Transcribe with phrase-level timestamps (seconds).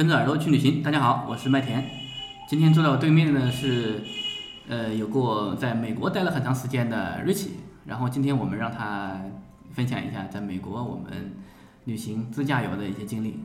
[0.00, 1.84] 跟着耳朵去旅行，大家好，我是麦田。
[2.48, 4.00] 今天坐在我对面的是，
[4.66, 7.48] 呃，有过在美国待了很长时间的 Rich。
[7.84, 9.20] 然后今天我们让他
[9.72, 11.34] 分享一下在美国我们
[11.84, 13.40] 旅行自驾游的一些经历。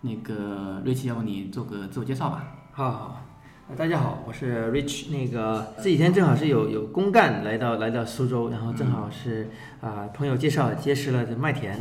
[0.00, 2.46] 那个 Rich，要不你做个自我介绍吧？
[2.72, 3.22] 好好，
[3.68, 5.10] 呃大家好，我是 Rich。
[5.10, 9.50] 那个这几天正好是有有公干来到来到苏州，然后正好是
[9.82, 11.78] 啊、朋友介绍结识了这麦田，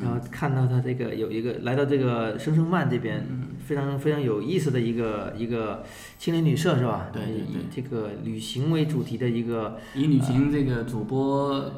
[0.00, 3.26] 然后看到他这个有一个来到这个声声慢这边，
[3.66, 5.84] 非常非常有意思的一个一个
[6.18, 7.08] 青年旅社是吧？
[7.12, 11.70] 对对以这个旅行为主题的一个以旅行这个主播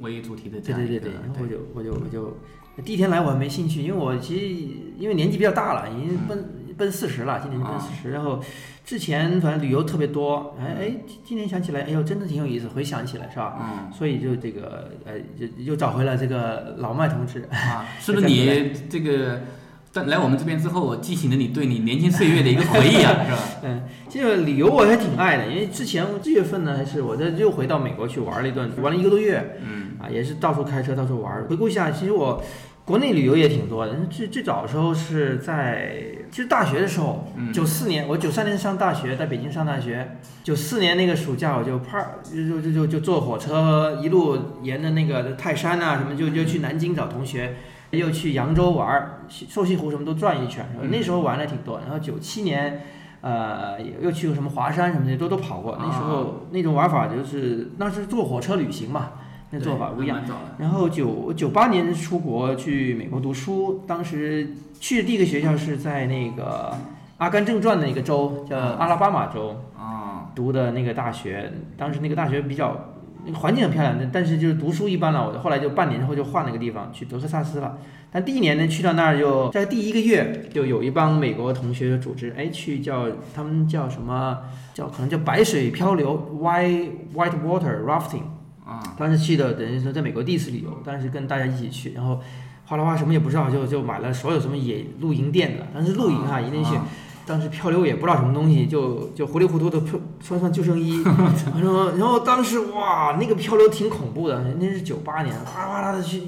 [0.00, 2.36] 为主题的这样一个，对对对对，然后我就我就我就
[2.84, 4.46] 第一天来我还没兴趣，因为我其实
[4.98, 6.44] 因为年纪比较大了，已经奔、
[6.76, 8.40] 奔四十了，今年就奔四十、然后
[8.84, 13.56] 之前反正旅游特别多，哎哎，今今年想起来，哎呦，真的挺有意思，回想起来是吧？
[13.60, 17.48] 嗯所以就这个呃，又又找回了这个老麦同志。
[17.50, 19.40] 啊， 是不是你这个
[19.90, 23.38] 在来我们这边之后，激起了你对你年轻岁月的一个回忆啊，是吧？
[23.64, 31.42] 嗯，这个旅游我还挺爱的，因为之前这月份呢，还是我这又回到美国去玩了一段，玩了一个多月，嗯，啊，也是到处开车，到处玩。
[31.44, 32.42] 回顾一下，其实我
[32.86, 33.92] 国内旅游也挺多的。
[34.08, 35.92] 最最早的时候是在，
[36.30, 40.16] 其实大学的时候，九四、年，我九三年上大学，在北京上大学。
[40.44, 47.56] 九四年那个暑假，我就啪就就就就坐火车一路沿着那个泰山啊什么，就就去南京找同学。
[47.90, 51.78] 又去扬州玩儿，瘦西湖什么都转一圈，那时候玩的挺多。
[51.78, 52.84] 然后九七年，
[53.20, 55.78] 呃，又去过什么华山什么的，都都跑过。
[55.80, 59.12] 那时候那种玩法就是，那是坐火车旅行嘛，
[59.50, 60.20] 那做法不一样。
[60.58, 66.72] 然后九九八年出国去美国读书，当时去的第一个学校是在那个
[67.18, 71.52] 《阿甘正传》的一个州，叫阿拉巴马州啊，读的那个大学。
[71.76, 75.28] 当时那个大学比较那个环境很漂亮，但是就是读书一般了。
[75.28, 77.78] 我后来就半年之后就换了个地方去德克萨斯了。
[78.10, 84.38] 但第一年呢，去到那儿就在第一个月就有一帮美国同学组织，哎，去叫他们叫什么
[84.74, 88.22] 叫可能叫白水漂流 （white white water rafting）。
[88.66, 92.20] 啊，当时去的等于说在美国第一次旅游，当时跟大家一起去，然后
[92.66, 96.72] 哗啦哗什么也不知道，就就买了所有什么野露营店的，当时露营哈一定去。
[97.28, 99.82] 当时漂流也不知道什么东西，就就糊里糊涂的
[100.20, 101.02] 穿穿救生衣，
[101.60, 106.22] 然后然后当时哇，那个漂流挺恐怖的，那是九八年，哗啦哗啦的去，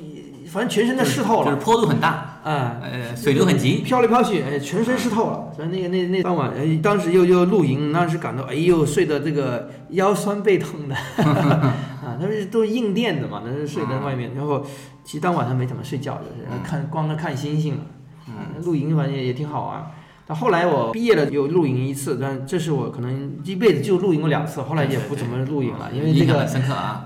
[0.48, 5.52] 反正全身都湿透了，就是坡度很大，啊，呃，水流很急，飘来飘去，哎，全身湿透了。
[5.54, 10.94] 所以那个那那当晚，哎，当时又又露营，当时感到哎呦睡得这个腰酸背痛的，
[11.24, 14.32] 啊，那是都是硬垫的嘛，那是睡在外面。
[14.34, 14.64] 然后
[15.04, 17.80] 其实当晚上没怎么睡觉，就是看光着看星星了。
[18.28, 19.90] 嗯，露营反正也也挺好玩。
[20.26, 26.46] 到后来我毕业了又露营一次，但这是我可能一辈子就露营过两次，后来也不怎么露营了，因为这个。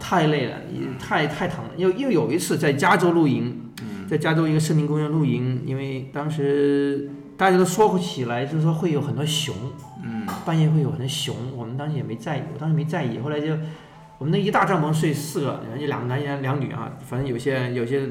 [0.00, 1.70] 太累了，也太太疼了。
[1.76, 3.71] 又又有一次在加州露营，
[4.12, 9.54] 在加州一个森林公园露营，因为当时大家都说起来，就是说会有很多熊，
[10.04, 13.18] 嗯，半夜会有很多熊，我们当时也没在意，我当时没在意。
[13.20, 13.46] 后来就
[14.18, 18.06] 我们那一大帐篷睡四个，人家两个男人两女啊，反正有些有些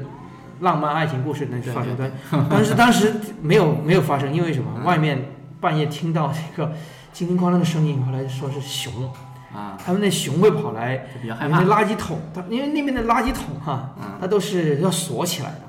[0.58, 2.10] 浪漫爱情故事那是发生在，
[2.50, 4.82] 但是 当时没有没有发生，因为什么？
[4.84, 5.24] 外面
[5.60, 6.72] 半夜听到这个
[7.12, 9.08] 叮叮哐啷的声音，后来说是熊。
[9.54, 15.61] 啊，他们那熊会跑来，就比较害怕那垃圾桶，它因为那边的垃圾桶哈、它都是要锁起来的，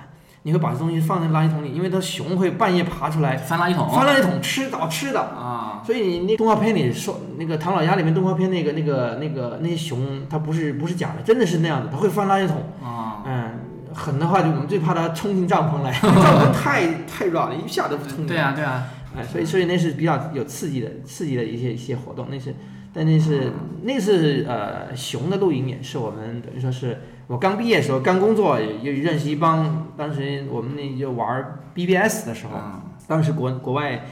[0.43, 13.51] 你会把这东西放在垃圾桶里，因为它熊会半夜爬出来翻垃圾桶，翻垃圾桶吃到吃的啊，所以你那动画片里说那个唐老鸭里面动画片那个那个那个那些熊，它不是不是假的，真的是那样的，它会翻垃圾桶，啊，嗯。
[13.95, 18.27] 狠的话，就我们最怕它冲进帐篷来， 帐篷太太软了，一下都冲进来。
[18.27, 22.55] 对啊，对啊，哎，所以所以那是比较有刺激的刺激的一些一些活动，那是，
[22.91, 23.51] 但那是
[23.83, 32.59] 那是呃熊的露营也是我们等于说是我刚毕业的时候刚工作也也认识一帮，当时我们那就玩 BBS 的时候，
[33.07, 34.05] 当时国国外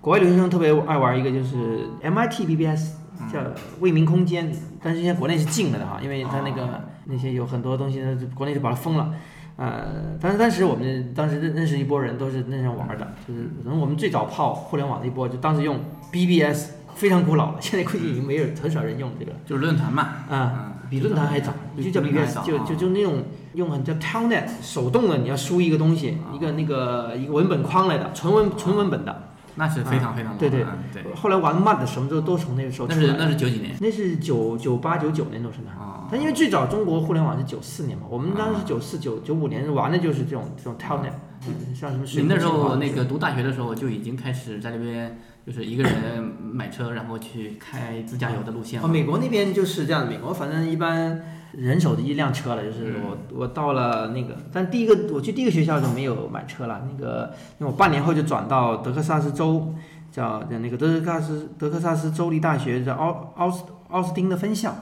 [0.00, 2.92] 国外留学生特别爱玩一个，就是 MIT BBS，
[3.32, 3.40] 叫
[3.80, 4.52] 未名空间，
[4.82, 9.14] 但是现在国内是禁了的哈，因为它那个那些有很多东西呢，国内就把它封了。
[9.56, 15.78] 呃，但是当时我们当时认认识一波人，都是那样玩的，就是可能我们最早泡互联网的一波，就当时用
[16.12, 19.32] BBS，非常古老了，现在估计已经没有很少人用这个。
[19.46, 23.24] 就是论坛嘛，啊，比论坛还早，就叫比论坛早啊就就就那种
[23.54, 29.30] 用很叫 Telnet 手动的，你要输一个东西，一个那个一个文本框来的，纯文纯文本的。
[29.56, 30.64] 那是非常非常啊对对。
[30.64, 33.14] 早嗯对，后来玩 MUD 什么都都从那个时候那是。
[33.16, 35.70] 那是九几年，那是九九八九九年都是那。
[35.70, 41.12] 哦它因为最早中国互联网是九四年嘛，我们当时是九四九九五年玩的就是这种这种 Telnet，
[41.46, 59.74] 嗯像什么你那时候那个读大学的时候就已经开始在那边，就是一个人买车，然后去开自驾游的路线哦，美国那边就是这样，美国反正一般人手的一辆车了，就是我我到了那个，但第一个我去第一个学校就没有买车了，那个因为我半年后就转到德克萨斯州，
[60.10, 64.74] 叫叫那个德克萨斯德克萨斯州立大学叫奥奥斯奥斯汀的分校，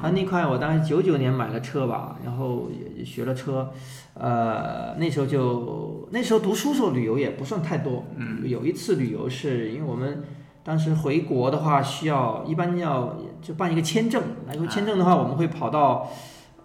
[0.00, 3.70] 他那块我当时九九年买了车吧，然后也也学了车，
[4.14, 10.24] 呃，那时候就那时候读书时候旅游也不算太多，嗯，有一次旅游是因为我们。
[10.66, 16.08] 当时回国的话，需要一般要就办一个签证，来回签证的话，我们会跑到，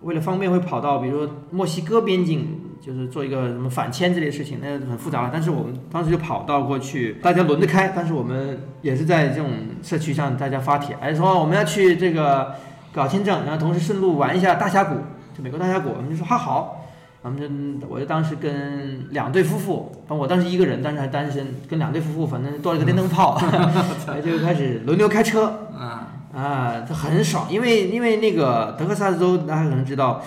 [0.04, 5.30] 为了方便会跑到，比如说墨西哥边境，就是做一个什么反签这类的事情，那很复杂了。
[5.34, 9.52] 但是我们当时就跑到过去，大家轮着开，但是我们也是在这种
[9.84, 12.56] 社区上大家发帖，哎说我们要去这个
[12.94, 14.96] 搞签证，然后同时顺路玩一下大峡谷，
[15.38, 16.76] 就美国大峡谷，我们就说还好。
[17.22, 17.38] 我们
[17.82, 23.38] 就我就当时跟两对夫妇，反正我当时一个人，当时还单身，跟两对夫妇，反正多了个电灯泡，
[24.08, 30.24] 哎就开始轮流开车，啊，啊，这很爽，因为因为那个德克萨斯州大家可能知道，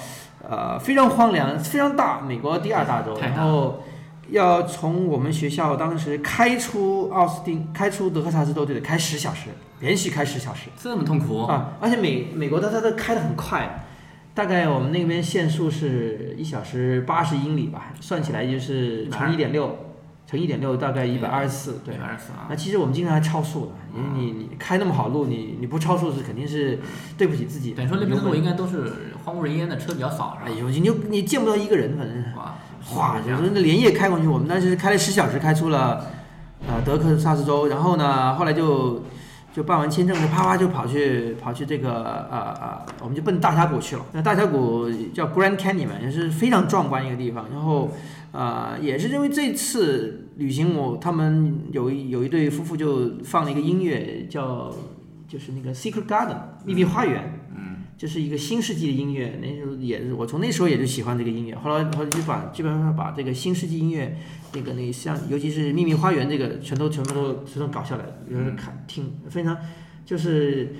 [0.46, 3.82] 呃，非常荒凉，非常大，美国第二大州，然后
[4.32, 9.50] 要从我们学校当时开出奥斯汀，开出德克萨斯州就得开十小时，
[9.80, 10.70] 连续开十小时。
[10.76, 11.74] 这么痛苦啊！
[11.80, 13.84] 而且美美国它它都开得很快，
[14.32, 19.91] 大概我们那边限速是一小时八十英里吧，算起来就是乘一点六，
[20.32, 21.94] 乘一点六大概一百二十四，对。
[21.96, 26.78] 二十四啊那，其实我们经常还超速的，因为你你开那么好路，你你不超速是肯定是
[27.18, 27.76] 对不起自己的。
[27.76, 30.56] 等于说那边的路应该都是荒无人烟的，车比较少，是吧？
[30.56, 32.32] 哎呦，你就你见不到一个人，反正是。
[32.34, 36.06] 哇，哗，就是那连夜开过去，我们当时开了十小时，开出了
[36.66, 39.02] 呃德克萨斯州，然后呢，后来就
[39.54, 41.92] 就办完签证，就啪啪就跑去跑去这个
[42.30, 44.02] 呃呃，我们就奔大峡谷去了。
[44.12, 47.44] 那大峡谷叫 Grand Canyon 嘛，也是非常壮观一个地方。
[47.52, 47.90] 然后
[48.32, 54.74] 呃，也是因为这次旅行我他们有一有一对夫妇就放了一个音乐，叫
[55.28, 57.40] 就是那个 Secret Garden 秘密花园。
[57.54, 64.18] 嗯就是一个新世纪的音乐，那时候也是我从那时候也就喜欢这个音乐，后来后来就把基本上把这个新世纪音乐
[64.54, 69.56] 那个那像尤其是秘密花园这个全都全部都全都搞下来，就是看听非常
[70.04, 70.74] 就是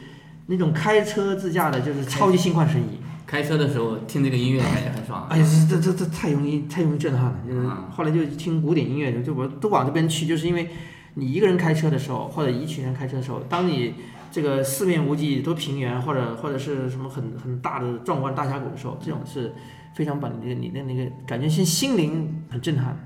[0.47, 2.99] 那种开车自驾的，就是超级心旷神怡。
[3.27, 5.27] 开车的时候听这个音乐感觉很爽。
[5.29, 10.69] 哎呀，这这这太容易太容易震撼了，就是后来就听古典音乐，就我都往这边去，就是因为
[11.15, 13.95] 你一个人开车的时候，或者一群人开车的时候，当你
[14.31, 19.53] 这个四面无际都平原，或者或者是什么很很大的壮观大峡谷的时候，这种是
[19.95, 22.99] 非常把你的你的那个感觉心心灵很震撼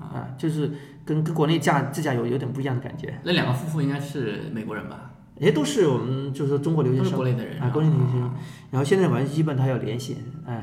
[0.00, 0.70] 啊，就是
[1.04, 3.14] 跟跟国内驾自驾游有点不一样的感觉。
[3.22, 5.11] 那两个夫妇应该是美国人吧？
[5.38, 8.30] 也都是我们就是说中国留学生，国内的人啊，国内留学生。
[8.70, 10.62] 然后现在反正基本他有联系，哎，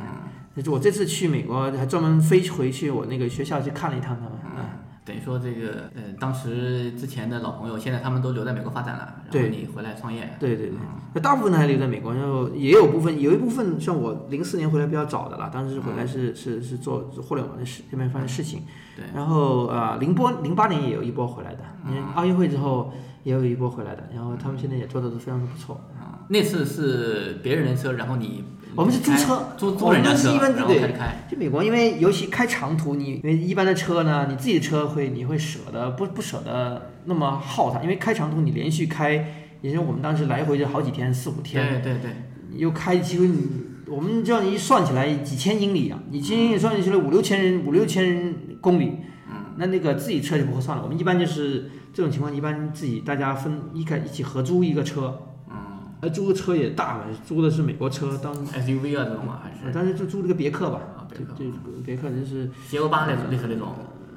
[0.63, 4.65] 就我这次去美国还专门飞回去我那个学校去看了一趟他们，嗯，
[5.05, 10.35] 等于说这个呃，当时之前的老朋友，现在他们都留在美国发展了，然后对你回来创业。
[10.39, 10.77] 对对对，
[11.13, 18.63] 那大部分还留在美国，然后也有部分有一部分像我零四年回来比较早的了，当时回来是是是做做互联网的事这边发生事情，
[18.95, 22.91] 对然后啊零波零八年也有一波回来的，因为奥运会之后
[23.29, 25.79] 也有一波回来的，然后他们现在也做的都非常的不错。
[25.99, 28.43] 啊，那次是别人的车，然后你
[28.75, 31.27] 我们是租车，租租人家车，然后一般对开始开。
[31.29, 39.13] 就美国，因为尤其开长途，你因为一般的车呢，你自己的车会你会舍得不不舍得那么耗它，因为开长途你连续开，
[39.61, 42.11] 也就是我们当时来回就好几天四五天，对对对，
[42.49, 43.47] 你又开，其实你
[43.85, 48.97] 我们这样一算起来几千英里啊，你几千英里算起来五六千人五六千公里，
[49.29, 51.69] 嗯，那那个自己车就不会算了，我们一般就是
[51.99, 55.55] 这种情况，一般自己大家分一开一起合租一个车，嗯
[55.99, 58.33] 哎，租个车也大嘛，租的是美国车当。
[58.33, 63.67] ，SUV 啊这种嘛，还是但是就租了个别克吧，啊别克就就别克就是，捷欧巴那种类似那种。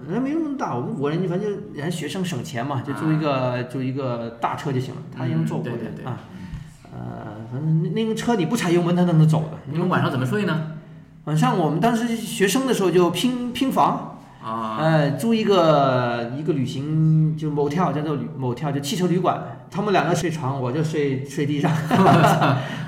[0.07, 6.21] 人家没那么大，我们五个人反正就人家学生省钱嘛，就租一个租一个大车就行了，他也能坐过嗯对对对的啊。
[6.93, 9.59] 呃，反正那那个车你不踩油门它都能走的。
[9.67, 10.73] 你们晚上怎么睡呢？
[11.25, 14.12] 晚上我们当时学生的时候就拼拼房，
[14.45, 21.71] 啊，呃，租一个一个旅行就某跳叫做旅某跳就汽车旅馆，他们两个睡床，我就睡睡地上。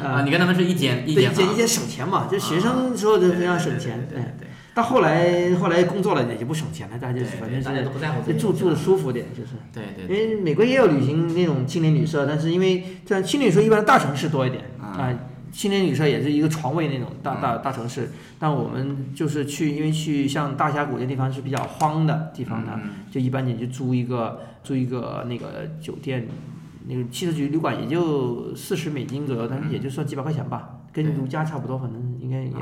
[0.02, 4.06] 啊，你跟他们是一间一，间一间一间省钱嘛，就学生时候就非常省钱。
[4.10, 9.50] 对对到后来后来工作了也就不省钱了，大家就反正大家都不在乎就住住的舒服点就是。
[9.72, 14.98] 对对因，为美国也有旅行那种青年旅社，但是因为这样青年旅社一般大城市多一点啊。
[14.98, 15.14] 啊，
[15.54, 22.90] 青年旅社也是一个床位那种大大大城市，但我们就是去，因为去像大峡谷这地方是比较荒的地方呢，嗯。
[23.08, 26.26] 就一般你就租一个租一个那个酒店，
[26.88, 32.52] 那个汽车局旅馆也就四十美金左右，但是也就算几百块钱吧，跟对如家差不多，反正应该也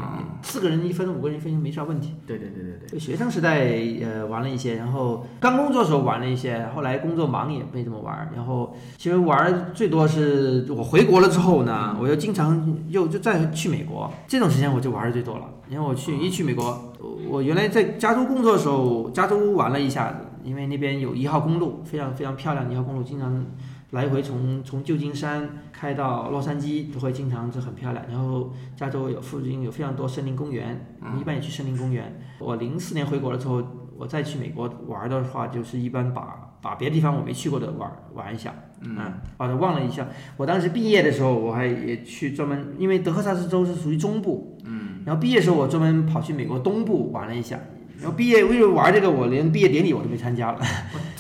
[0.41, 2.15] 四个人一分五个人一分没啥问题。
[2.27, 3.61] 对对对对对，学生时代
[4.03, 8.31] 呃玩了一些，然后刚工作的时候玩了一些，后来工作忙也没怎么玩。
[8.35, 15.45] 然后其实玩最多是我回国了之后呢，我又经常又就再去美国，这种时间我就玩的最多了。
[15.69, 16.93] 因为我去一去美国，
[17.29, 23.45] 我原来在加州工作的时候，加州玩了一下子，因为那边有一号公路，非常非常漂亮的一号公路，经常
[23.93, 28.03] 来回从从旧金山开到洛杉矶，都会经常是很漂亮。
[28.11, 32.19] 然后加州有附近有非常多森林公园，我一般也去森林公园。
[32.39, 33.63] 我零四年回国了之后，
[33.97, 38.55] 我再去美国玩的话，就是一般把把别的地方我没去过的玩玩一下。
[38.81, 38.97] 嗯，
[39.37, 40.09] 把它忘了一下。
[40.39, 47.61] 我当时毕业的时候，我还也去专门，因为德克萨斯州是属于中部，嗯，然后毕业的时候我专门跑去美国东部玩了一下。
[48.01, 50.61] 然后毕业为了玩这个，我连毕业典礼我都没参加了。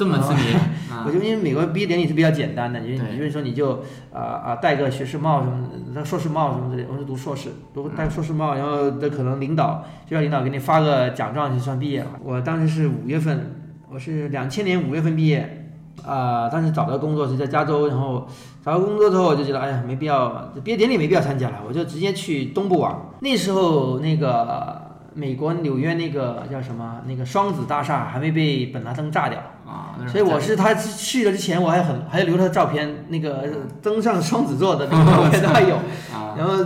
[0.02, 0.52] 这么痴迷
[0.90, 3.82] 啊 我就因为美国毕业典礼是比较简单的，因为对你就是说你就
[4.12, 12.10] 啊啊、戴个学士帽什么的，那硕士帽什么之类，我是读硕士，读戴硕士帽，然后这可能领导学校领导给你发个奖状就算毕业了。
[12.22, 13.54] 我当时是五月份，
[13.88, 15.68] 我是两千年五月份毕业，
[16.04, 18.28] 啊、当时找到工作是在加州，然后
[18.64, 22.94] 找到工作之后我就觉得哎呀没必要，毕业典礼没必要参加了，我就直接去东部玩。
[23.20, 24.80] 那时候那个。
[25.14, 27.02] 美国纽约那个叫什么？
[27.06, 29.38] 那个双子大厦还没被本拉登炸掉，
[29.72, 33.48] 啊，所以我是他去了之前，我还很还留他的照片，那个
[33.80, 35.76] 登上双子座的那 个照片都还有。
[36.12, 36.58] 啊，然后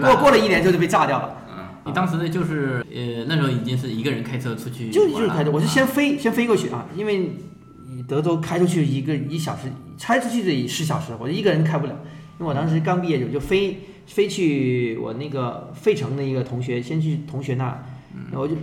[0.00, 7.30] 过过了一年之后就被炸掉了，嗯，你当时就是呃那时候已经是一个人开车出去就就是开车，我是先啊飞先飞过去啊，因为
[7.88, 11.92] 你德州开出去一个一小时，开出去得十小时，我一个人开不了，
[12.38, 17.66] 因为我当时刚毕业就就飞飞去我那个费城的一个同学，先去同学那，
[18.30, 18.54] 然后就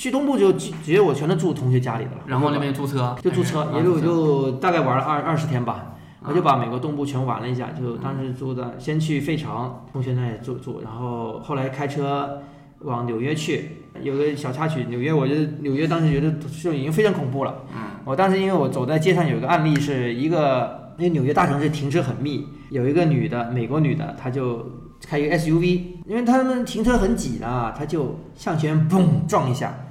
[0.00, 5.94] 去东部就直直接我全都住同学家里的了，然后那边租车就租车，也就就大概玩了二二十天吧。
[6.22, 12.40] 我就把美国东部全玩了一下，就当时住的，先去费城，同学那里住住，然后后来开车
[12.78, 13.72] 往纽约去。
[14.02, 17.54] 有个小插曲，纽约，我觉得纽约当时觉得就已经非常恐怖了。
[17.74, 24.64] 嗯我当时因为我走在街上有一个案例，是一个因为纽约大城市停车很密，有一个女的，美国女的，她就
[25.06, 29.89] 开一个 SUV，因为他们停车很挤啊，她就向前嘣撞一下，嗯，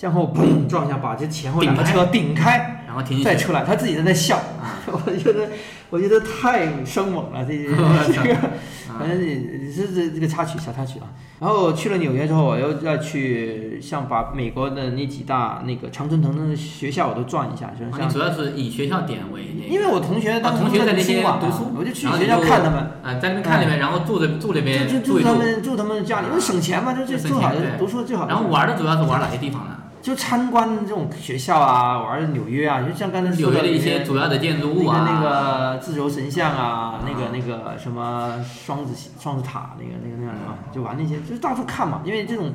[0.00, 4.40] 向后砰撞一下，把这前后两个车顶开，然后停进再出来，他自己在那笑，
[4.90, 5.50] 我觉得
[5.90, 7.52] 我觉得太生猛了，这
[8.10, 8.34] 这个，
[8.98, 11.04] 反正这这这这个插曲小插曲啊。
[11.38, 22.78] 然后去了纽约之后，我又要去像把美国的那几大那个常春藤的学校我都转一下，就是像主要是以学校点为那个，因为我同学啊当时同学在那边读书，我就去学校看他们。
[23.02, 28.30] 啊，在那边看那边，然后住在住那边就就住住，他们住他们家里，因为省钱嘛，就就省最好的读书最好的。
[28.30, 29.76] 然后玩的主要是玩哪些地方呢？
[30.02, 42.02] 就参观这种学校啊，玩纽约啊，就像刚才说纽约的一些那个主要的建筑物啊，那个那个自由神像啊，那个那个什么双子双子塔，那个那个那样的啊，就玩那些，就是到处看嘛。
[42.04, 42.52] 因为这种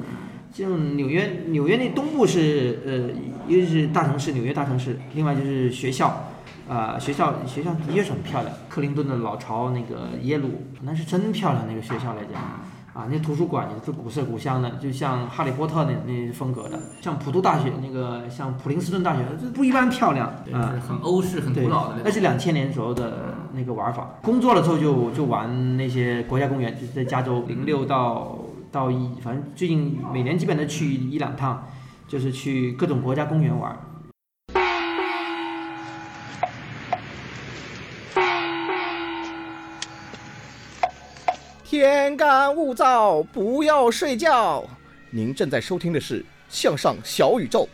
[0.53, 3.09] 这种纽约纽约那东部是呃，
[3.47, 6.29] 一个是大城市，纽约大城市，另外就是学校。
[6.67, 11.63] 啊、学校学校的确是很漂亮，克林顿的老巢那个耶鲁，那是真漂亮。
[11.67, 12.41] 那个学校来讲，
[12.95, 20.71] 啊，那图书馆也是古色古香的，就像哈利波特那那风格的，像普渡大学那个，像普林斯顿大学，这不一般漂亮对，啊。
[20.73, 24.11] 是很欧式、很古老的，那是两千年左右的那个玩法。
[24.21, 28.37] 工作了之后就就玩那些国家公园，就是在加州零六到
[28.71, 31.65] 到一，反正最近每年基本都去一两趟，
[32.07, 33.77] 就是去各种国家公园玩。
[41.77, 44.63] 天干物燥，不要睡觉。
[45.09, 47.67] 您正在收听的是《向上小宇宙》。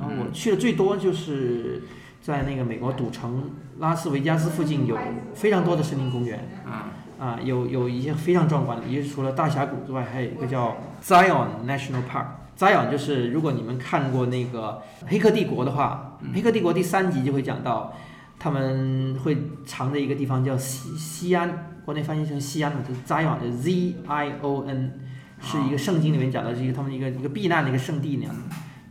[0.00, 1.82] 然后我去的最多就是
[2.22, 3.50] 在那个美国赌城
[3.80, 4.96] 拉斯维加斯附近有
[5.34, 6.48] 非常多的森林公园。
[6.64, 12.26] 啊，啊，有有一些非常壮观的，也是除了大峡谷之外，还有一个叫 Zion National Park。
[12.56, 17.92] Zion 就是如果你们看过那个《黑客帝国》的话，黑客帝国》第三集就会讲到，
[18.38, 25.00] 他们会藏的一个地方叫西西安，国内翻译成西安嘛，就是 Zion，就是 Z I O N。
[25.40, 28.34] 是一个圣经里面讲的是一个他们一个一个避难的一个圣地那样。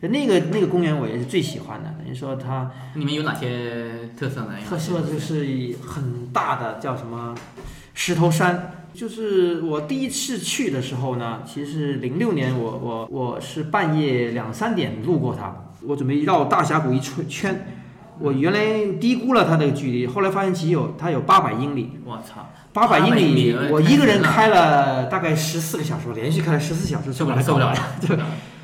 [0.02, 4.54] 就那个那个公园我也是最喜欢的，等于说它里面有哪些特色呢？
[4.66, 7.36] 特色就是很大的叫什么
[7.94, 8.86] 石头山。
[8.94, 17.68] 就是我第一次去的时候呢，其实是零六年我，我我是半夜两三点路过它，我准备绕大峡谷一圈圈，
[18.20, 28.18] 我原来低估了它的距离，后来发现其实有它有八百英里，我操，八百英英里，我一个人开开了大概十四个小时，我连续开了十四小时，受不了受不了搞完对，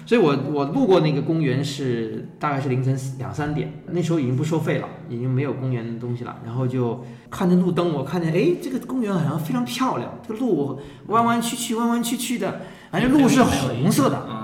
[0.06, 14.43] 所以我我路过那个公园是大概是凌晨两三点，那时候已经不收费了，已经没有公园的东西了，然后就看见路灯，我看见哎这个公园好像非常漂亮，这个路弯弯曲曲弯弯曲曲的，反正路是红色的，嗯，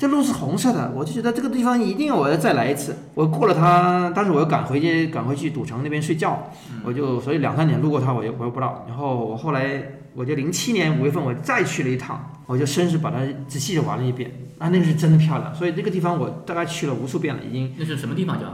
[0.00, 2.96] 这路是红色的，我就觉得这个地方一定要我要再来一次。
[3.12, 6.42] 我过了它，但是我又赶回去，赶回去赌城那边睡觉，
[6.82, 8.86] 我就所以两三点路过它，我又我又不知道。
[8.88, 9.82] 然后我后来
[10.14, 15.54] 我就零七年五月份我再去了一趟，我就绅士把它仔细的玩了一遍，啊，那个是真的漂亮。
[15.54, 18.46] 所以这个地方我大概去了无数遍了，已经那是什么地方叫？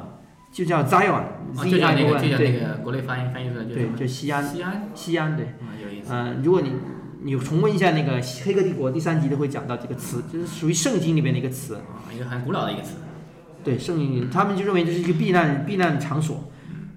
[0.51, 1.23] 就叫 Zion，
[1.71, 5.45] 就叫那个，就叫那对个国内翻译翻译出来就就西安，西安，西安对。
[5.47, 6.09] 啊，有意思。
[6.11, 6.73] 嗯，如果你
[7.23, 11.75] 你重温一下那个《黑客帝国》第三集都会讲到这个词，就是属于圣经里面的一个词。
[11.77, 12.97] 啊，一个很古老的一个词。
[13.65, 16.45] 对，圣经他们就认为这是一个避难避难场所。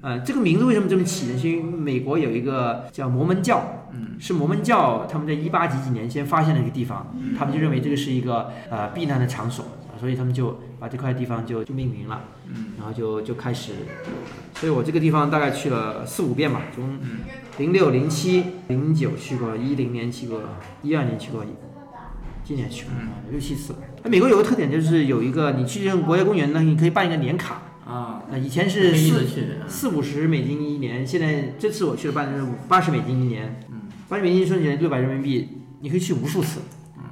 [0.01, 1.38] 呃，这个名字为什么这么起呢？
[1.38, 9.65] 是因为美国有一个叫摩门教，嗯，是摩门教他们在一八几几年先发现了一个地方，他们就认为这个是一个呃避难的场所，
[9.99, 13.73] 所以他们就把这块地方就就命名了，嗯，然后就就开始，
[14.55, 16.97] 所以我这个地方大概去了四五遍吧，从
[17.57, 20.41] 零六、零七、零九去过，一零年去过，
[20.81, 21.43] 一二年去过，
[22.43, 22.93] 今年去过，
[23.29, 23.75] 六七次。
[24.03, 27.63] 那美国有个特点就是有一个，你去这种国家公园呢，你可以办一个年卡。
[27.85, 29.25] 啊，那以前是四
[29.67, 36.59] 四五十美金一年，现在这次我去了办的是八十美金一年，嗯，八十美金算起来六百人民币，你可以去无数次，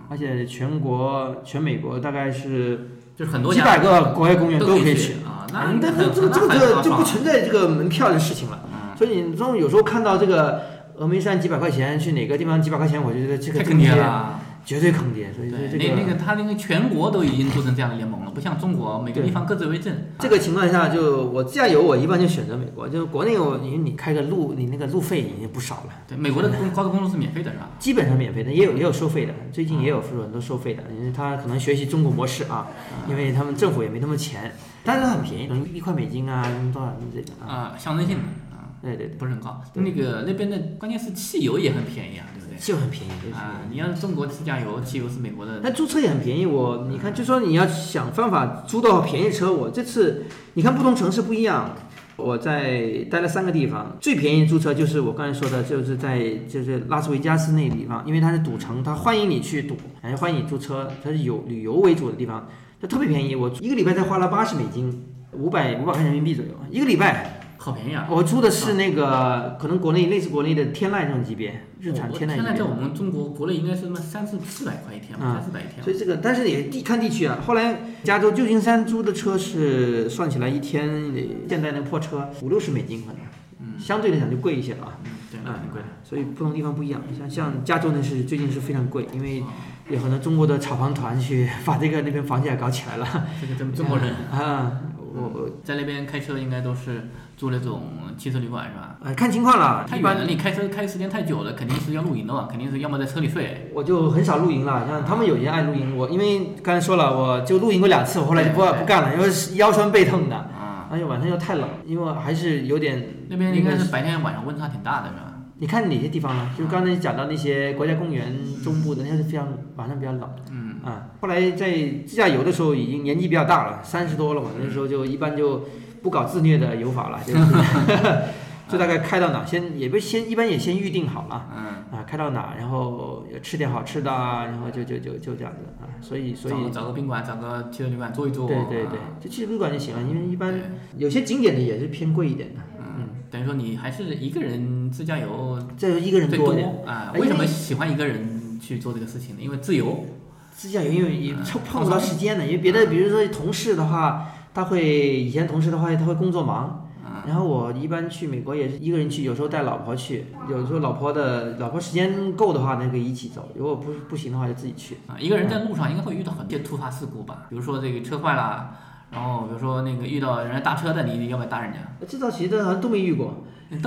[0.09, 10.61] 而且全国全美国大概是就是很多几百个国外公园都可以去啊，那这个这个这个就不存在这个门票的事情了，嗯所以你这种有时候看到这个
[10.99, 14.39] 峨眉山几百块钱，去哪个地方几百块钱，我就觉得这个太坑爹了。
[14.67, 19.95] 绝对坑爹，所以说，这个那那个他那个全国都已经做成这样的联盟了，不像中国每个地方各自为政。
[20.19, 22.89] 这个情况下，就我自驾游，我一般就选择美国。
[22.89, 27.69] 就国内我，你你开个路，你那个路费已经不少了，对，美国的公高速公路是免费的，是吧？
[27.79, 29.33] 基本上免费的，也有也有收费的。
[29.53, 32.67] 最近也有很多收费的，因为他可能学习中国模式啊，
[33.09, 34.51] 因为他们政府也没那么钱，
[34.83, 37.47] 但是很便宜，可能一块美金啊，多少这个啊。
[37.47, 38.46] 啊，象征性的啊，
[38.81, 39.61] 对对对，不是很高。
[39.73, 42.57] 那个那边的关键是汽油也很便宜啊，对不对？
[42.57, 45.59] 汽油很便宜，对啊，你要是中国自驾游，汽油是美国的。
[45.63, 51.75] 但租车也很便宜，我你看，就说你要想办法租到便宜车，我这次你看不同城市不一样。
[52.17, 62.49] 我在待了三个地方，最便宜租车就是我刚才说的，就是在就是拉斯维加斯那个地方，因为它是赌城，它欢迎你去赌，还欢迎你租车，它是有旅游为主的地方，
[62.81, 63.35] 它特别便宜。
[63.35, 67.36] 我一个礼拜才花了八十美金，五百五百块钱人民币左右，一个礼拜。
[67.67, 68.07] 好便宜啊！
[68.09, 72.63] 我租的是那个可能国内类似国内的天籁这种级别，日产天籁天籁在在。
[72.63, 75.83] 我们中国国内应该是什么三四四百块一天吧，啊三四百一天。
[75.83, 77.39] 所以这个，但是也地看地区啊。
[77.45, 81.13] 后来加州旧金山租的车是算起来一天，
[81.49, 83.17] 现在那破车五六十美金可能，
[83.59, 84.97] 嗯相对来讲就贵一些了啊。
[85.03, 85.87] 嗯，对，很贵的。
[86.05, 87.01] 所以不同地方不一样。
[87.19, 89.47] 像像加州呢是最近是非常贵，因为哦
[89.89, 93.27] 有很多中国的炒房团去把这个那边房价搞起来了。
[93.41, 94.71] 这个中中国人 啊，
[95.13, 97.83] 我我在那边开车应该都是住那种
[98.17, 98.97] 汽车旅馆是吧？
[99.03, 103.69] 呃看情况了，太远了，你开车开时间太久了，肯定是要露营的嘛，肯定是要么在车里睡。
[103.75, 115.33] 我就很少露营了，像他们有些爱露营，我因为刚才说了，我就露营过两次，我后来就不不干了，因为腰酸背痛的，啊，而且晚上又太冷，因为还是有点那边应该是白天晚上温差挺大的是吧？
[115.59, 116.49] 你看哪些地方呢？
[116.57, 120.29] 就刚才讲到那些国家公园中部的，那些是非常晚上比较冷。
[120.51, 121.71] 嗯，啊，后来在
[122.05, 125.65] 自驾游的时候已经年纪比较大了，三十多了嘛，那时候就一般就
[126.01, 127.39] 不搞自虐的游法了，就是
[128.69, 131.47] 就大概开到哪，先也不先一般也先预定好了。
[131.55, 138.45] 嗯，啊，开到哪，然后吃点好吃的啊，然后就就就就这样子啊，所以所以找个宾馆，找个汽车旅馆坐一坐。
[138.45, 140.53] 对对对啊，就去旅馆就行了，因为一般
[140.97, 147.11] 有些景点的也是偏贵一点的，嗯，等于说你还是一个人自驾游这一个人最多点啊？
[147.13, 149.41] 哎为什么喜欢一个人去做这个事情呢？
[149.41, 150.05] 因为自由。
[150.51, 151.35] 自驾游因为也
[151.69, 164.97] 碰不到时间的，因为别的比如说同事的话，他会以前同事的话他会工作忙，嗯然后我一般去美国也是一个人去，有时候带老婆去，有时候老婆的老婆时间够的话，那可以一起走；如果不不行的话，就自己去。
[165.05, 167.45] 啊，一个人在路上应该会遇到很多突发事故吧？
[167.51, 168.71] 比如说这个车坏了，
[169.11, 171.77] 然后比如说那个遇到人家搭车的，你你要不要搭人家？
[172.07, 173.43] 这倒其实好像都没遇过，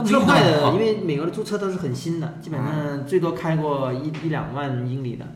[0.06, 5.26] 车坏的，哦因为美国的租车都是很新的，基本上最多开过一一两万英里的，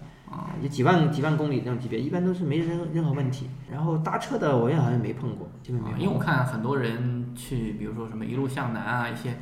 [0.62, 3.48] 就几万几万公里这种级别，一般都是没任何任何问题。
[3.70, 5.94] 然后搭车的我也好像没碰过，基本没有。
[5.94, 9.34] 啊因为我看很多人去，比如说什么一路向南啊，一些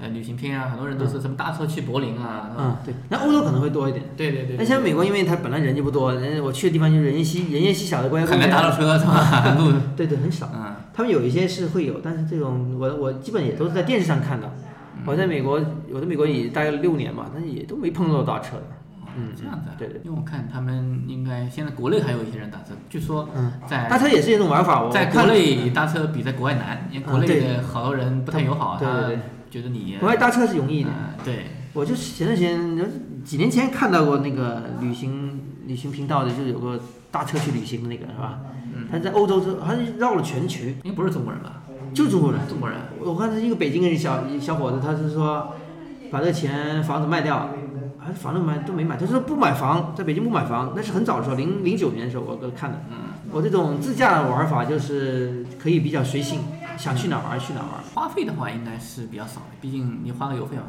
[0.00, 4.04] 呃旅行片啊，很多人都是什么搭车去柏林啊，嗯，对，那欧洲可能会多一点。
[4.16, 4.56] 对对对。
[4.56, 9.56] 那像美国，因为它本来人就不多，人我去的地方就是人烟稀人烟稀少的国家很难搭到车是吧？
[9.58, 10.50] 路对对，很少。
[10.54, 14.48] 嗯，他们有一些是会有，但是这种我我基本也都是在电视上看到。
[15.06, 15.58] 我在美国，
[15.90, 18.64] 我在美国也待了六年嘛，但是也都没碰到搭车的。
[19.16, 19.74] 嗯，这样子啊。
[19.78, 20.00] 对对。
[20.04, 23.28] 因为我看他们应该现在国内还有一些人搭车，据说
[23.66, 24.82] 在搭车也是一种玩法。
[24.82, 29.18] 我在国内搭车比在国外难，因为国内的好多人不太友好，他对对对
[29.50, 30.94] 觉得你国外搭车是容易一点。
[30.94, 32.78] 嗯对，我就前段时间
[33.24, 38.40] 几年前看到过那个旅行旅行频道的，就是有个搭车去旅行的那个是吧？
[38.90, 40.64] 他在欧洲好像绕了全球。
[40.82, 41.62] 应该不是中国人吧？
[41.92, 42.78] 就中国人，中国人。
[43.00, 45.54] 我看是一个北京的小小伙子，他是说
[46.10, 47.50] 把这个钱房子卖掉，
[48.02, 52.78] 还是房子买都没买，他说不买房，在北京不买房，那是很早的时候，零零九年的时候我都看的。
[52.90, 52.96] 嗯，
[53.30, 56.40] 我这种自驾玩法就是可以比较随性，
[56.78, 57.68] 想去哪玩去哪玩。
[57.94, 60.62] 花费的话应该是比较少的，毕竟你花个油费嘛？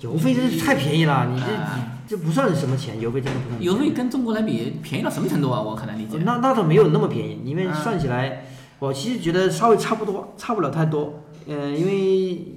[0.00, 3.62] 油费真是太便宜了，你这啊这不算什么钱，油费真的不算。
[3.62, 5.60] 油费跟中国来比便宜到什么程度啊？
[5.60, 6.18] 我很难理解。
[6.24, 8.44] 那那倒没有那么便宜，因为算起来，
[8.78, 11.14] 我其实觉得稍微差不多，差不了太多。
[11.50, 11.92] 呃，因为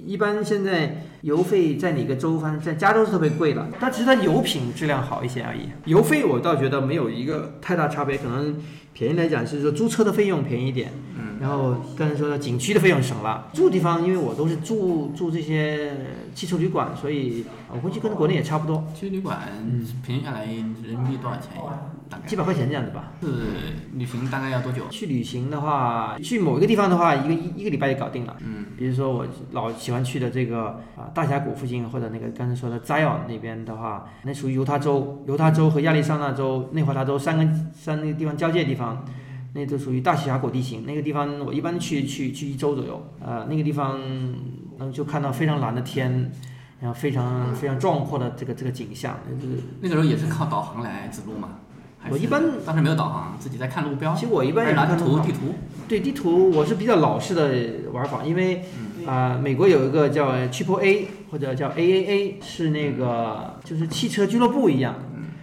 [0.06, 5.62] 一般现在油费在哪个州，反正在加州是特别贵的，但其实它油品质量好一些而已。
[5.84, 8.54] 油费我倒觉得没有一个太大差别，可能
[8.92, 15.92] 便宜来讲是说租车的费用便宜一点，嗯，然后刚才说的景区的费用省了，住地方因为我都是住住这些
[16.32, 19.40] 汽车旅馆，所以我估计跟国内也差不多，汽车旅馆
[20.06, 21.80] 平均下来人民币多少钱呀？
[22.14, 23.12] 大概几百块钱这样子吧。
[23.20, 23.28] 是
[23.94, 24.86] 旅行大概要多久？
[24.90, 28.36] 去旅行的话，去某一个地方的话，一个一一个礼拜就搞定了。
[28.40, 39.04] 嗯，比如说我老喜欢去的这个啊大峡谷附近，或者那个刚才说的 Zion 那边的话，那属于犹他州，犹他州和亚利桑那州、内华达州三个三个地方交界的地方，
[39.54, 40.84] 那都属于大峡谷地形。
[40.86, 44.00] 那个地方我一般去去去一周左右，呃，那个地方
[44.78, 46.30] 能就看到非常蓝的天。
[46.80, 51.48] 然后非常非常壮阔的这个这个景象，就是那个时候也是靠导航来指路嘛。
[52.10, 54.14] 我一般当时没有导航，自己在看路标。
[54.14, 55.38] 其实我一般也拿看路标图地图。
[55.88, 64.94] 对地图，我是比较老式的玩法，因为嗯啊、美国有一个叫 Triple A 或者叫 AAA，是那个就是汽车俱乐部一样，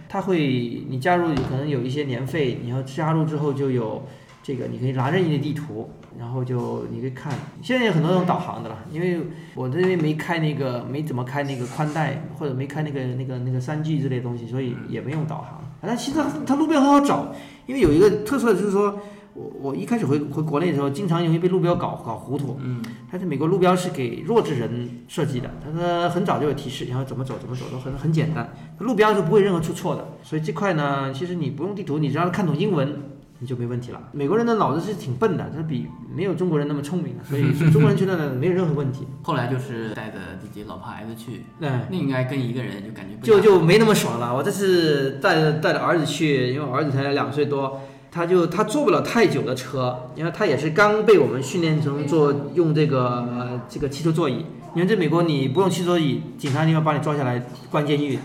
[0.08, 4.04] 它会你加入可能有一些年费，你要加入之后就有
[4.42, 7.32] 这个，你可以拿任意的地图，然后就你可以看。
[7.62, 9.20] 现在有很多用导航的了，因为
[9.54, 15.61] 我这边没开那个没怎么开那个宽带，或者没开那个那个那个三 G 之类的东西，所以也没用导航。
[15.82, 17.34] 但其实它它路标很好找，
[17.66, 18.98] 因为有一个特色就是说。
[19.34, 22.58] 我我一开始回回国内的时候，经常容易被路标搞搞糊涂。
[22.62, 30.06] 嗯，但是美国路标是给弱智人设计的，它说很早就有提示，然后怎么走怎么走都很很简单，路标是不会任何出错的。
[30.22, 32.94] 所以这块呢，其实你不用地图，你只要看懂英文，
[33.42, 34.00] 你就没问题了。
[34.12, 39.04] 美国人的脑子是挺笨的，他比没有中国人那么聪明的，所以中国人觉得呢没有任何问题。
[39.22, 44.32] 后来就是带着自己老婆孩子去， 对那应该跟一个人就感觉不就就没那么爽了。
[44.32, 47.80] 我这次带着带着儿子去，因为我儿子才两岁多，
[48.12, 54.46] 他就他坐不了太久的车，因为他也是刚被我们训练成坐用这个、呃这个汽车座椅。
[54.74, 58.18] 因为在美国你不用汽车座椅，警察地方把你抓下来关监狱。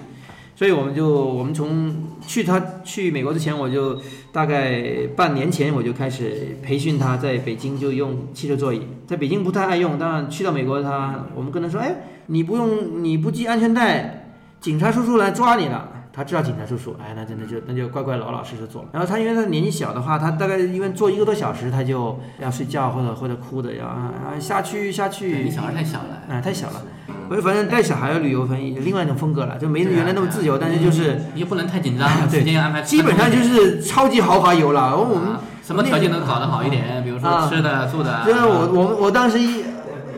[0.58, 15.97] 所以我们就我们从去他去美国之前，我就大概半年前我就开始培训他，在北京就用汽车座椅，在北京不太爱用，但去到美国他我们跟他说，哎，你不用你不系安全带，警察叔叔来抓你了。
[16.18, 18.84] 他知道警察叔叔，哎，那真的就那就乖乖老老实实做。
[18.92, 25.44] 然后他因为他年纪小的话，他大概因为坐一个多小时，他就要睡觉或者或者哭的，要啊下去下去。
[25.44, 26.82] 你小孩太小了，啊，太小了。
[27.30, 32.82] 我就反正带小孩旅游，反正另外一种风格了，就没原来那么自由，但是就是你也不能太紧张， 对时间要安排。
[32.82, 34.98] 基本上就是超级豪华游了。
[34.98, 37.04] 我们啊什么条件能搞得好一点？
[37.04, 38.24] 比如说啊吃的、住的。
[38.26, 39.64] 就是我我我当时一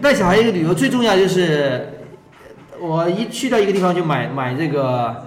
[0.01, 1.89] 带小孩一个旅游，最重要就是
[2.79, 5.25] 我一去到一个地方就买买这个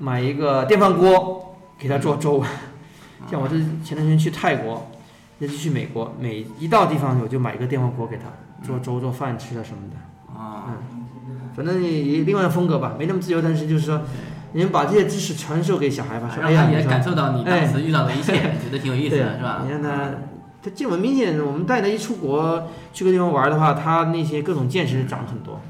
[0.00, 2.42] 买一个电饭锅给他做粥。
[3.30, 4.90] 像我这前段时间去泰国，
[5.38, 8.24] 这次去美国，每一到地方我就买一个电饭锅给他
[8.66, 10.34] 做粥、做饭吃的什么的。
[10.40, 10.72] 啊，
[11.54, 14.00] 反正也也另外的风格吧，没那么自由，但是就是说，
[14.52, 19.60] 你们把这些知识传授给小孩吧，说哎呀，让他也感受到你当时遇到的一切，哎 觉得挺有意思对的，是吧？
[19.64, 20.08] 你看他，
[20.62, 25.60] 他见我明显，我们带他一出国去个地方玩的话，他那些各种见识长很多，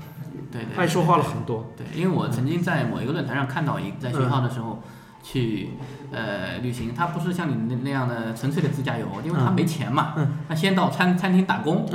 [0.50, 0.76] 对对。
[0.76, 1.72] 爱说话了很多。
[1.76, 4.82] 对，因为我曾经在某一个论坛上看到一，在学校的时候，
[5.22, 5.70] 去
[6.10, 9.54] 呃旅行，他不是像你那那样的纯粹的自驾游，因为他嗯。
[9.54, 10.26] 没钱嘛，嗯。
[10.48, 11.86] 他先到餐餐厅打工，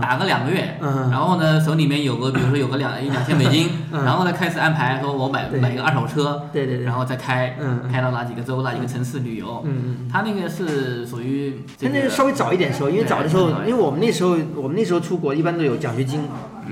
[0.00, 4.04] 打个两个月，然后呢手里面有个比如说有个两一两千美金，嗯。
[4.04, 6.84] 然后呢开始安排说我买买一个二手车，对对对。
[6.84, 7.56] 然后再开，
[7.90, 16.20] 开到哪几个州哪几个城市旅游，嗯嗯他那个是属于这个他那个稍微早一点时候，因为早的时候因为我们那时候我们那时候出国一般都有奖学金，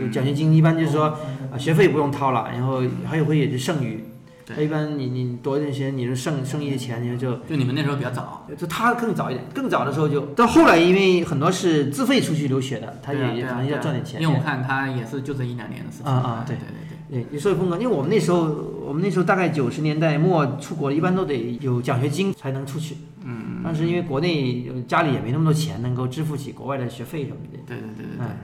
[0.00, 1.16] 有奖学金，一般就是说
[1.52, 4.04] 啊学费不用掏了，然后还有会也是剩余。
[4.46, 14.20] 他一般你你多一点钱，你就剩剩一些钱，你就就你们那时候比较早，就他更早一点，更早的时候就到后来，因为很多是自费出去留学的，他也也可能要赚点钱。
[14.20, 16.94] 因为我看他也是就这一两年的事情啊啊对对对对。
[17.11, 18.42] 对，有时候风格，因为我们那时候，
[18.87, 22.96] 我们那时候大概九十年代末出国，一般都得有奖学金才能出去。
[23.24, 27.59] 嗯，当时因为国内呃家里也没那么多钱，能够支付起国外的学费什么的。
[27.66, 28.37] 对对对对对哎，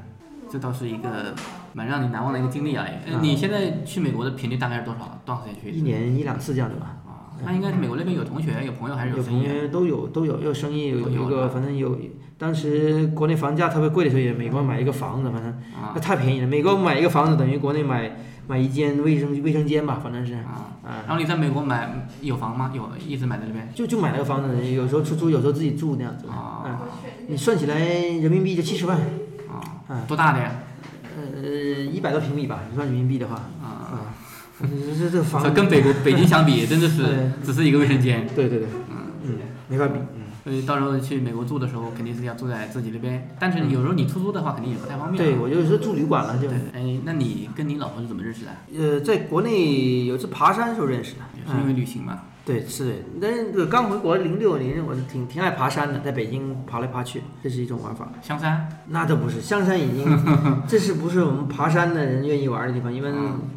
[0.51, 1.35] 这倒是一个
[1.73, 2.85] 蛮让你难忘的一个经历啊。
[3.23, 5.21] 你现在去美国的频率大概是多少？
[5.25, 6.97] 多长时间去一年一两次这样子吧。
[7.07, 9.49] 啊，那应该是美国那边有同学、有朋友还是有生意啊？
[9.49, 11.97] 同学都有都有，有生意有有有一个，啊反正有。
[12.37, 16.47] 当时国内房价特别贵的时候，也美国买一个房子，反正啊那太便宜了。
[16.47, 18.17] 美国买一个房子等于国内买
[18.49, 20.33] 买一间卫生卫生间吧，反正是。
[20.35, 22.73] 啊，啊然后你在美国买有房吗？
[22.75, 23.71] 有，一直买在那边。
[23.75, 26.27] 就就买了个房子，有时候出租，有时候自己住那样子。
[26.29, 26.79] 啊嗯，
[27.29, 29.05] 你算起来人民币就七十万，啊
[29.91, 30.53] 嗯，多大的呀？
[31.17, 31.43] 呃，
[31.83, 34.15] 一百多平米吧，你算人民币的话，啊，啊，
[34.61, 38.27] 这这这房这跟北国北京相比，真的是只是一个卫生间。
[38.35, 38.97] 对对对，嗯。
[39.23, 43.29] 嗯，没法比，嗯，所以到时候去美国住的时候，肯定是要住在自己那边。
[43.39, 45.23] 但是有时候你出租的话，肯定也不太方便。
[45.23, 48.51] 对我有时候住旅馆了就对，，哎，那你跟你老婆是怎么认识的？
[48.79, 52.23] 呃，在国内有一次爬山时候认识的，也是因为旅行嘛。
[52.51, 58.11] 对，是的，但是这个刚回国零六年，我是挺挺爱爬山的，在北京爬来爬去，这是一种玩法。
[58.21, 60.05] 香山，那倒不是，香山已经，
[60.67, 62.93] 这是不是我们爬山的人愿意玩的地方？
[62.93, 63.13] 因为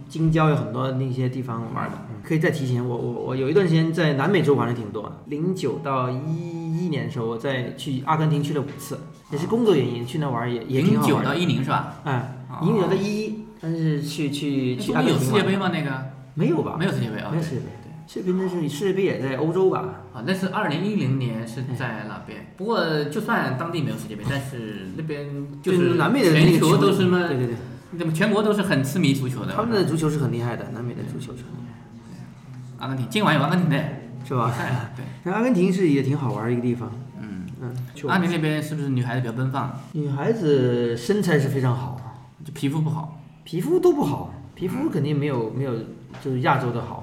[0.07, 1.97] 京郊有很多那些地方玩的。
[2.23, 8.99] 可以再提前，我我我有一段时间在南美洲玩的挺多，零九到一一年的时候，我在去阿根廷去了五次，
[9.31, 11.23] 也是工作原因去那玩也也挺好玩的。
[11.23, 11.95] 零九到一零是吧？
[12.03, 15.71] 哎哦，零九到一一，但是去去去中国有阿根廷玩世界杯吗？
[15.73, 16.75] 那个没有吧？
[16.77, 17.65] 没有世界杯啊没有世界杯。
[18.05, 20.03] 世界杯那是世界杯也在欧洲吧？
[20.13, 22.53] 啊，那是二零一零年是在哪边？
[22.57, 25.27] 不过就算当地没有世界杯，但是那边
[25.61, 27.55] 就就是南美的那全个球球都是嘛，对对对，
[27.91, 29.53] 那么全国都是很痴迷足球的。
[29.53, 33.83] 他们的足球是很厉害的，南美的足球是很厉害，阿根廷，今晚有阿根廷的？
[34.25, 34.53] 是吧？
[34.95, 36.89] 对，那阿根廷是也挺好玩的一个地方，
[37.21, 37.75] 嗯，嗯，
[38.07, 41.99] 阿根廷那边是不是女孩子比较奔放，女孩子身材是非常好，
[42.45, 43.19] 就皮肤不好？
[43.43, 45.73] 皮肤都不好，皮肤肯定没有没有
[46.21, 47.02] 就是亚洲的好，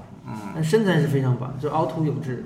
[0.53, 2.45] 但身材是非常棒，就凹凸有致。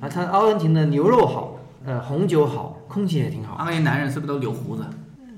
[0.00, 3.56] 啊，它阿根廷的牛肉好，呃，红酒好，空气也挺好。
[3.56, 4.84] 阿根廷男人是不是都留胡子？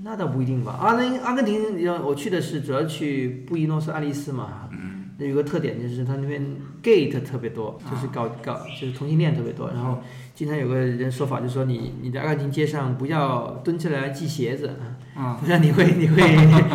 [0.02, 0.78] 那倒不一定吧。
[0.80, 6.42] 阿根阿根廷，要我去的是主要去布宜诺斯艾利斯嘛，嗯，有个特点就是它那边
[6.82, 9.68] gay 特别多，就是搞搞就是同性恋特别多。
[9.68, 9.98] 然后
[10.34, 14.74] 经常有个人说法，就是说你你在阿根廷街上不要蹲下来系鞋子，
[15.16, 16.22] 嗯不然你会你会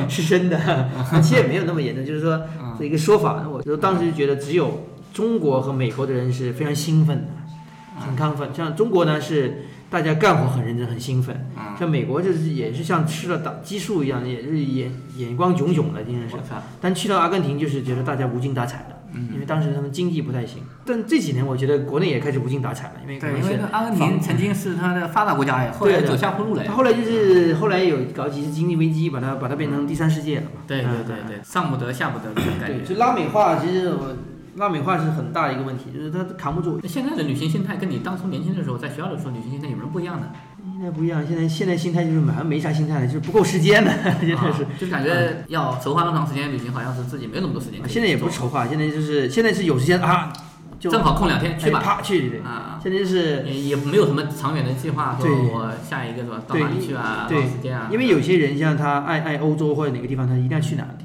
[0.07, 0.59] 失身的。
[1.21, 3.47] 其实也没有那么严重，就是说嗯这一个说法。
[3.49, 4.71] 我就当时就觉得只有
[5.15, 8.53] 中国和美国的人是非常兴奋的，很亢奋。
[8.53, 16.35] 像中国呢是大家干活很认真很兴奋，嗯像美国就是也是像吃了打激素一样，也是眼眼光炯炯的，真的是
[16.81, 20.61] 但去到阿根廷就是觉得大家无精打采的，嗯因为当时他们经济不太行。
[20.85, 26.63] 但这几年我觉得国内也开始无精打采了，因为因为阿根廷曾经是它的发达国家呀，后来走下坡路了。
[26.71, 30.63] 后来就是后来有搞几次经济危机，把它把它变成第三世界了嘛。
[30.67, 32.93] 对对嗯对对，上不得下不得这种感对，觉。
[32.93, 34.15] 就拉美化，其实我
[34.55, 36.79] 拉美化是很大的一个问题，就是他扛不住。
[36.81, 40.31] 那现在的旅行心态跟你当初年轻的时候在学校的时候旅行心态有什么不一样的？
[40.73, 44.63] 现在不一样，现在现在心态就是好像没啥心态了，就是不够时间了，真的是。
[44.63, 47.79] 啊就是感觉要筹划那么长时间旅行，好像是自己没有那么多时间。
[47.87, 50.33] 现在也不筹划，现在就是现在是有时间啊，
[50.79, 52.39] 就正好空两天去吧哎啪去对。
[52.41, 57.87] 啊，现在就是也也没有什么长远的计划，说我下一个是吧，到对哪里去啊，对多长时间啊？
[57.91, 61.04] 因为有些人像他爱爱欧洲或者哪个地方，他一定要去哪个地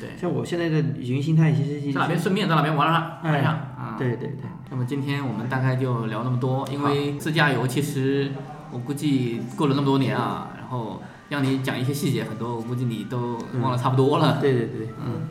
[0.00, 3.96] 对，像我现在的旅行心态其实是在哪边顺便在哪边玩上玩哎上啊。
[3.98, 8.32] 对对对，那么今天我们大概就聊那么多，因为自驾游其实
[8.70, 14.38] 我估计过了那么多年啊，然后让你讲一些细节，很多我估计你都忘了差不多了。
[14.40, 15.28] 对对对，嗯，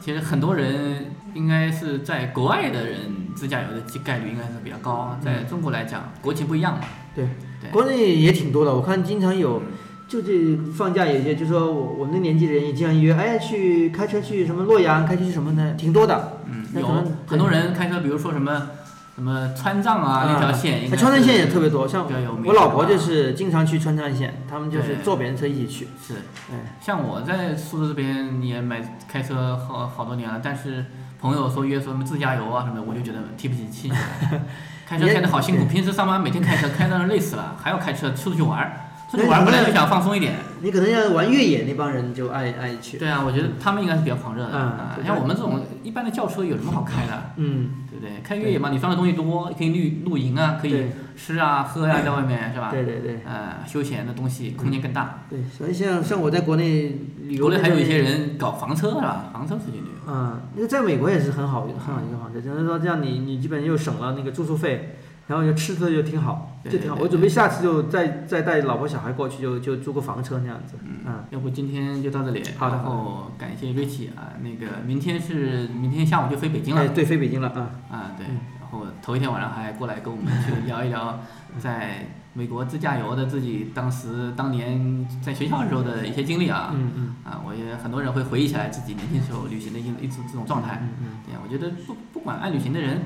[0.00, 2.98] 其实很多人应该是在国外的人
[3.34, 6.80] 自驾游的几概率应该是比较高，在中国来讲国情不一样嘛。
[7.14, 7.24] 对。
[7.60, 7.70] 对。
[7.70, 9.60] 国内也挺多的，我看经常有，
[10.08, 16.38] 就这放假有些，就说我我们那年纪的人也经常约，哎，去开车去什么洛阳，开车去什么的，挺多的。
[16.46, 18.68] 嗯，有很多人开车，比如说什么，
[19.14, 25.88] 什么川藏啊那条线川藏线也特别多，像比较有名我老婆就是经常去川藏线，他们就是坐别人车一起去。
[26.02, 26.14] 是，
[26.50, 30.86] 哎，像我在苏州这边也买开车好好多年了，但是
[31.20, 33.98] 朋友说约说什么自驾游啊什么的，我就觉得提不起气来。
[34.88, 38.72] 开车开的好辛苦，平时上班每天开车开到累死了，还要开车出去玩儿，
[39.10, 40.34] 出去玩儿本来就想放松一点。
[40.60, 42.98] 你可能要玩越野那帮人就爱爱去。
[42.98, 44.98] 对啊，我觉得他们应该是比较狂热的嗯啊。
[45.06, 47.30] 像我们这种一般的轿车有什么好开的？
[47.36, 48.20] 嗯，对不对？
[48.22, 52.70] 开越野嘛，你装的东西多，可以露露营啊，可以吃啊喝呀，在外面是吧？
[52.72, 55.20] 对对对呃，休闲的东西空间更大。
[55.30, 57.98] 对，所以像像我在国内旅游，国内还有一些。
[57.98, 59.26] 人搞房车是吧？
[59.32, 60.12] 房车出去旅游。
[60.12, 64.96] 嗯，那个在美国也是很好很好一个房车，就是说这样你你基本又省了那个住宿费，
[65.28, 66.96] 然后就吃的就挺好，对就挺好。
[67.00, 70.74] 我准备下次就再再带老婆小孩过去，就就租个房车那样子。
[70.82, 76.80] 嗯，要不今天就到这里，好的然后感谢瑞奇啊，那个明天是明天下午就飞北京了。
[76.82, 77.70] 哎，对，飞北京了啊。
[77.90, 81.18] 啊，对，嗯然后头一天晚上还过来跟我们去聊一聊
[81.58, 86.70] 在美国自驾游的自己当时当年在学校时候的一些经历啊。
[86.74, 90.78] 嗯嗯啊，我也很多人会回忆起来自己年轻时候旅行的一一种这种状态。
[90.82, 93.00] 嗯嗯对，我觉得不不管爱旅行的人，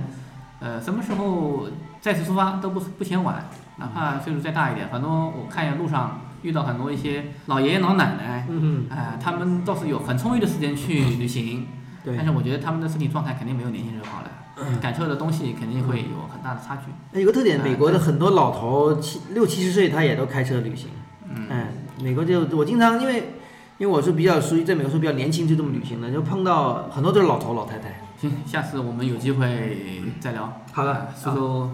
[0.60, 1.68] 呃，什么时候
[2.02, 11.68] 再次出发都不不嫌晚，哪怕岁数再大一点，反正我看见路上遇到很多一些老爷爷老奶奶，嗯啊、他们倒是有很充裕的时间去旅行，
[12.04, 16.82] 对但是我觉得他们的身体状态肯定没有年轻人好了，感受的东西肯定会有很大的差距。
[17.12, 20.90] 那有个特点，啊美国的很多老头七六七十岁，他也都开车旅行。
[21.34, 21.68] 嗯哎，
[22.02, 23.34] 美国就我经常因为
[23.78, 27.94] 因为我是比较属于在美国是比较年轻就这么旅行的，就碰到很多都是老头老太太。
[28.18, 30.60] 行，下次我们有机会再聊。
[30.72, 31.70] 好的啊苏州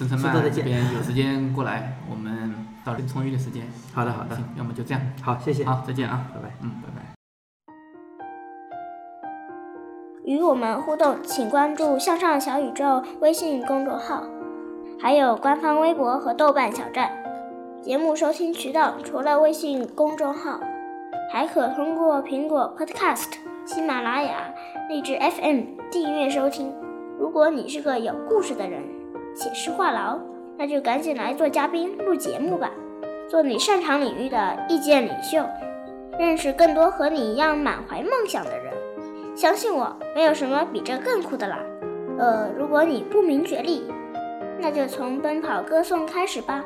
[0.00, 3.70] 深圳苏州再见曼这边有时间过来，我们到更充裕的时间。
[3.92, 5.02] 好的好的行，要么就这样。
[5.20, 5.62] 好，谢谢。
[5.62, 6.50] 好，再见啊，拜拜。
[6.62, 7.02] 嗯，拜拜。
[10.24, 14.24] 与我们互动，请关注“向上小宇宙”微信公众号，
[14.98, 17.10] 还有官方微博和豆瓣小站。
[17.82, 20.60] 节目收听渠道除了微信公众号，
[21.30, 23.32] 还可通过苹果 Podcast、
[23.66, 24.54] 喜马拉雅、
[24.88, 25.60] 荔枝 FM
[25.90, 26.72] 订阅收听。
[27.18, 28.82] 如果你是个有故事的人，
[29.40, 30.18] 写诗话痨，
[30.58, 32.70] 那就赶紧来做嘉宾录节目吧，
[33.26, 35.42] 做你擅长领域的意见领袖，
[36.18, 38.70] 认识更多和你一样满怀梦想的人。
[39.34, 41.58] 相信我，没有什么比这更酷的啦。
[42.18, 43.90] 呃，如果你不明觉厉，
[44.58, 46.62] 那就从奔跑歌颂开始吧。